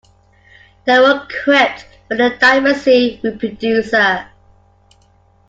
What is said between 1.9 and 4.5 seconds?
with the Diamond C reproducer.